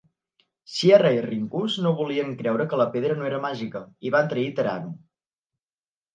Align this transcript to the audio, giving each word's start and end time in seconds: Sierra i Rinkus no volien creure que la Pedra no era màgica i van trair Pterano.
Sierra 0.75 1.11
i 1.17 1.19
Rinkus 1.25 1.75
no 1.87 1.91
volien 1.99 2.31
creure 2.39 2.65
que 2.73 2.81
la 2.81 2.89
Pedra 2.97 3.19
no 3.21 3.29
era 3.29 3.43
màgica 3.45 3.83
i 4.09 4.15
van 4.19 4.33
trair 4.35 4.49
Pterano. 4.59 4.93